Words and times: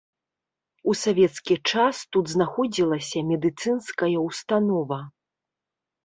У 0.91 0.93
савецкі 0.99 1.55
час 1.73 1.95
тут 2.15 2.25
знаходзілася 2.35 3.19
медыцынская 3.31 4.09
ўстанова. 4.27 4.99